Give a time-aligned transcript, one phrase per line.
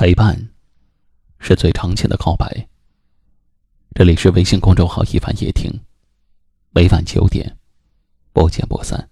[0.00, 0.34] 陪伴，
[1.40, 2.66] 是最长情的告白。
[3.94, 5.70] 这里是微信公众号“一凡夜听”，
[6.72, 7.54] 每晚九点，
[8.32, 9.06] 不见不散。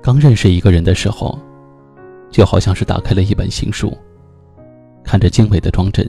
[0.00, 1.36] 刚认识一个人的时候，
[2.30, 3.92] 就好像是打开了一本新书。
[5.06, 6.04] 看着精美的装帧，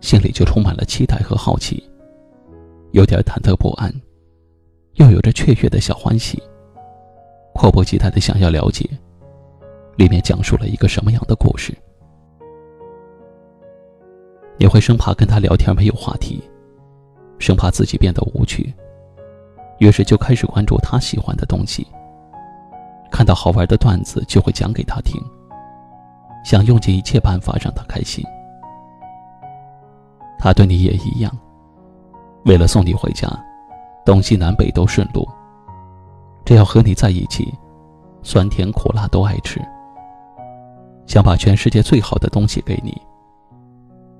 [0.00, 1.82] 心里就充满了期待和好奇，
[2.92, 3.92] 有点忐忑不安，
[4.94, 6.40] 又有着雀跃的小欢喜，
[7.54, 8.88] 迫不及待的想要了解，
[9.96, 11.74] 里面讲述了一个什么样的故事。
[14.58, 16.40] 你会生怕跟他聊天没有话题，
[17.40, 18.72] 生怕自己变得无趣，
[19.80, 21.84] 于是就开始关注他喜欢的东西，
[23.10, 25.20] 看到好玩的段子就会讲给他听。
[26.44, 28.22] 想用尽一切办法让他开心，
[30.38, 31.36] 他对你也一样。
[32.44, 33.26] 为了送你回家，
[34.04, 35.26] 东西南北都顺路。
[36.44, 37.52] 只要和你在一起，
[38.22, 39.58] 酸甜苦辣都爱吃。
[41.06, 42.94] 想把全世界最好的东西给你，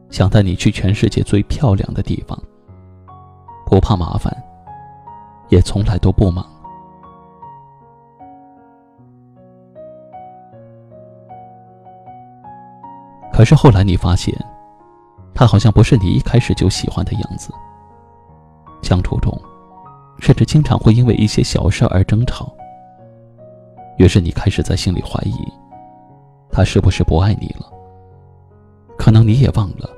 [0.08, 2.38] 想带你去全世界最漂亮的地方。
[3.66, 4.34] 不怕麻烦，
[5.50, 6.46] 也从来都不忙。
[13.34, 14.32] 可是后来你发现，
[15.34, 17.52] 他好像不是你一开始就喜欢的样子。
[18.80, 19.36] 相处中，
[20.20, 22.54] 甚至经常会因为一些小事而争吵。
[23.98, 25.34] 于是你开始在心里怀疑，
[26.48, 27.66] 他是不是不爱你了？
[28.96, 29.90] 可能你也忘了，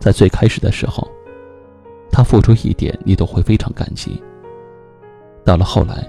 [0.00, 1.06] 在最开始的时候，
[2.10, 4.20] 他付出一点你都会非常感激。
[5.44, 6.04] 到了后来，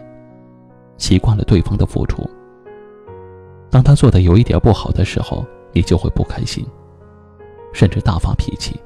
[0.98, 2.28] 习惯了对方的付出，
[3.70, 5.46] 当他做的有一点不好的时候。
[5.72, 6.66] 你就会不开心，
[7.74, 8.80] 甚至大发脾气。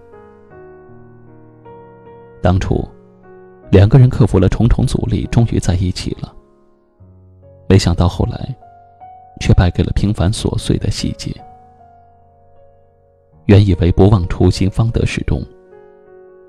[2.42, 2.86] 当初，
[3.72, 6.34] 两个人克服了重重阻力，终于在一起了。
[7.70, 8.54] 没想到后来，
[9.40, 11.34] 却败给了平凡琐碎的细节。
[13.46, 15.42] 原以为不忘初心方得始终，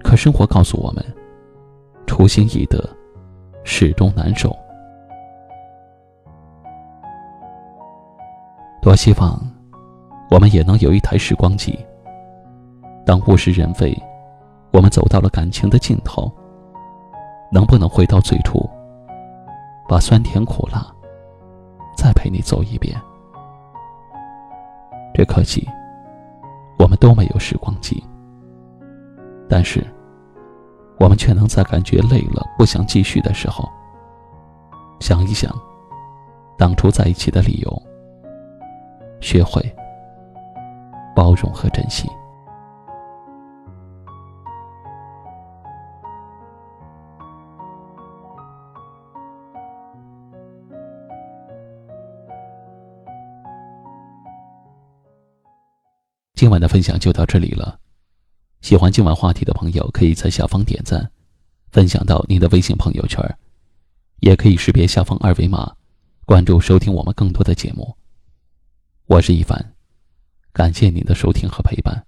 [0.02, 1.04] 可生活告诉我们，
[2.06, 2.84] 初心易得，
[3.62, 4.56] 始终难守。
[8.82, 9.53] 多希望。
[10.34, 11.78] 我们也能有一台时光机。
[13.06, 13.96] 当物是人非，
[14.72, 16.28] 我们走到了感情的尽头，
[17.52, 18.68] 能不能回到最初，
[19.88, 20.92] 把酸甜苦辣
[21.96, 23.00] 再陪你走一遍？
[25.14, 25.68] 只可惜，
[26.80, 28.02] 我们都没有时光机。
[29.48, 29.86] 但是，
[30.98, 33.68] 我们却能在感觉累了、不想继续的时候，
[34.98, 35.54] 想一想
[36.58, 37.82] 当初在一起的理由，
[39.20, 39.64] 学会。
[41.14, 42.08] 包容和珍惜。
[56.34, 57.78] 今晚的分享就到这里了。
[58.60, 61.10] 喜欢今晚话题的朋友，可以在下方点赞，
[61.70, 63.22] 分享到您的微信朋友圈，
[64.20, 65.74] 也可以识别下方二维码，
[66.26, 67.96] 关注收听我们更多的节目。
[69.06, 69.73] 我是一凡。
[70.54, 72.06] 感谢您的收听和陪伴，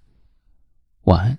[1.03, 1.37] 晚安。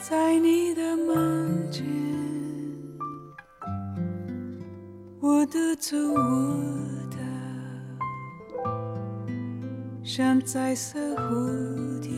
[0.00, 2.25] 在你的梦境。
[5.48, 6.18] 的走我
[7.10, 7.16] 的，
[10.02, 12.10] 像彩色蝴蝶，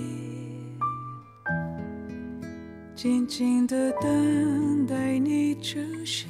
[2.94, 6.28] 静静的等待你出现。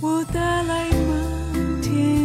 [0.00, 2.23] 我带来满天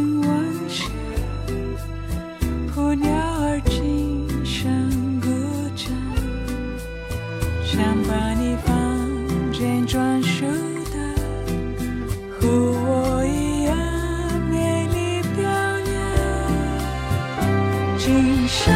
[18.00, 18.74] 今生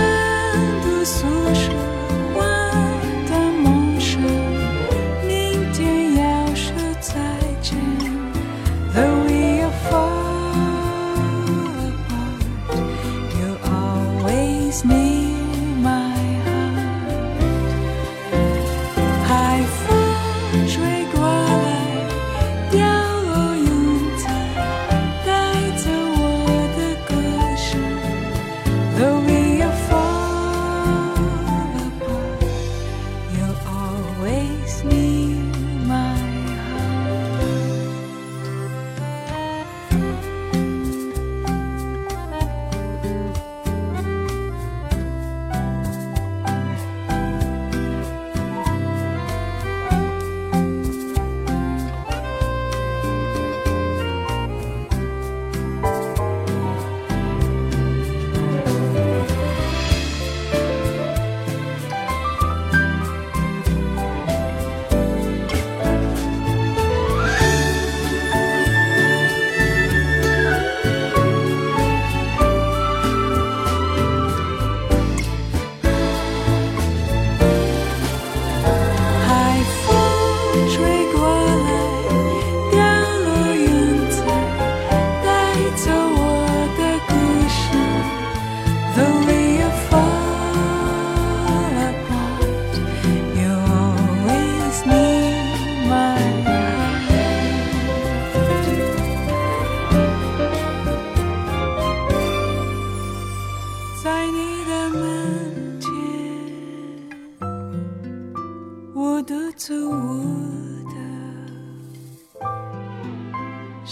[0.82, 1.72] 的宿舍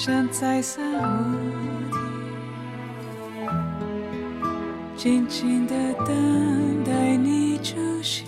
[0.07, 1.05] 白色蝴
[1.85, 3.45] 蝶，
[4.97, 5.75] 静静的
[6.05, 8.25] 等待你出现。